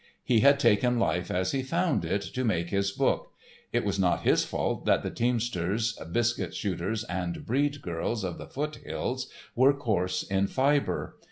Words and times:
He 0.23 0.39
had 0.39 0.59
taken 0.59 0.97
life 0.97 1.29
as 1.29 1.51
he 1.51 1.61
found 1.61 2.03
it 2.05 2.21
to 2.33 2.43
make 2.43 2.71
his 2.71 2.91
book; 2.91 3.33
it 3.71 3.85
was 3.85 3.99
not 3.99 4.23
his 4.23 4.43
fault 4.43 4.85
that 4.87 5.03
the 5.03 5.11
teamsters, 5.11 5.93
biscuit 6.11 6.55
shooters 6.55 7.03
and 7.03 7.45
"breed" 7.45 7.83
girls 7.83 8.23
of 8.23 8.39
the 8.39 8.47
foothills 8.47 9.29
were 9.55 9.73
coarse 9.73 10.23
in 10.23 10.47
fibre. 10.47 11.17